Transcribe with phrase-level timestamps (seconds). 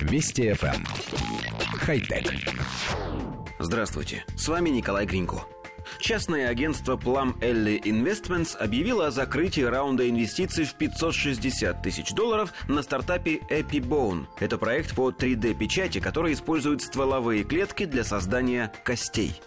[0.00, 0.74] Вести FM.
[0.74, 0.84] Эм.
[1.78, 2.32] Хай-тек.
[3.58, 5.44] Здравствуйте, с вами Николай Гринько.
[5.98, 12.82] Частное агентство Plum Ellie Investments объявило о закрытии раунда инвестиций в 560 тысяч долларов на
[12.82, 14.26] стартапе EpiBone.
[14.38, 19.40] Это проект по 3D-печати, который использует стволовые клетки для создания костей.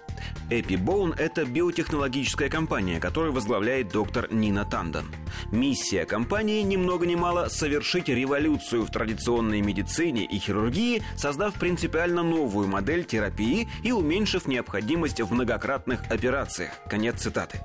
[0.49, 5.05] EpiBone– это биотехнологическая компания, которую возглавляет доктор Нина Тандон.
[5.51, 12.23] Миссия компании ни много ни мало совершить революцию в традиционной медицине и хирургии, создав принципиально
[12.23, 16.71] новую модель терапии и уменьшив необходимость в многократных операциях.
[16.89, 17.59] Конец цитаты.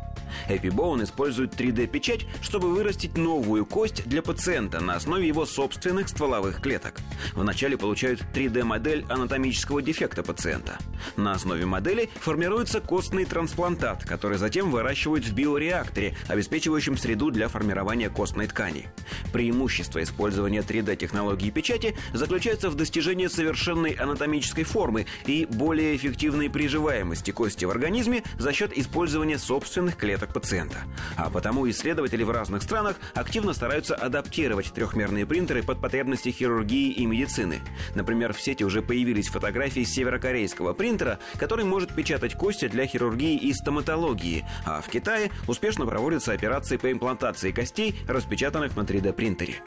[0.48, 7.01] Эпибоун использует 3D-печать, чтобы вырастить новую кость для пациента на основе его собственных стволовых клеток.
[7.34, 10.78] Вначале получают 3D-модель анатомического дефекта пациента.
[11.16, 18.10] На основе модели формируется костный трансплантат, который затем выращивают в биореакторе, обеспечивающем среду для формирования
[18.10, 18.88] костной ткани.
[19.32, 27.65] Преимущество использования 3D-технологии печати заключается в достижении совершенной анатомической формы и более эффективной приживаемости кости
[27.65, 30.79] в организме за счет использования собственных клеток клеток пациента.
[31.16, 37.07] А потому исследователи в разных странах активно стараются адаптировать трехмерные принтеры под потребности хирургии и
[37.07, 37.60] медицины.
[37.95, 43.52] Например, в сети уже появились фотографии северокорейского принтера, который может печатать кости для хирургии и
[43.52, 49.63] стоматологии, а в Китае успешно проводятся операции по имплантации костей, распечатанных на 3D-принтере.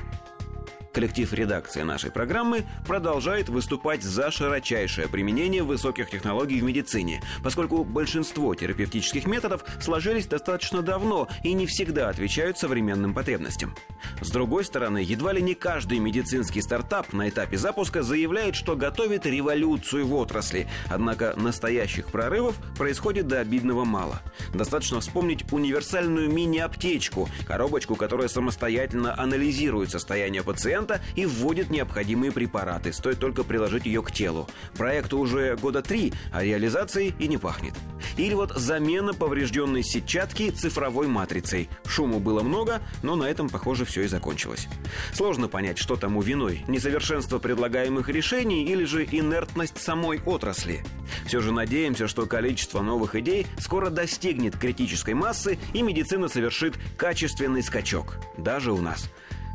[0.94, 8.53] Коллектив редакции нашей программы продолжает выступать за широчайшее применение высоких технологий в медицине, поскольку большинство
[8.56, 13.73] терапевтических методов сложились достаточно давно и не всегда отвечают современным потребностям.
[14.19, 19.25] С другой стороны, едва ли не каждый медицинский стартап на этапе запуска заявляет, что готовит
[19.25, 24.22] революцию в отрасли, однако настоящих прорывов происходит до обидного мало.
[24.53, 32.94] Достаточно вспомнить универсальную мини-аптечку, коробочку, которая самостоятельно анализирует состояние пациента пациента и вводит необходимые препараты.
[32.94, 34.48] Стоит только приложить ее к телу.
[34.76, 37.74] Проекту уже года три, а реализации и не пахнет.
[38.18, 41.69] Или вот замена поврежденной сетчатки цифровой матрицей.
[41.86, 44.68] Шуму было много, но на этом, похоже, все и закончилось.
[45.14, 46.64] Сложно понять, что тому виной.
[46.68, 50.84] Несовершенство предлагаемых решений или же инертность самой отрасли.
[51.25, 57.63] Все же надеемся, что количество новых идей скоро достигнет критической массы и медицина совершит качественный
[57.63, 58.18] скачок.
[58.38, 59.09] Даже у нас.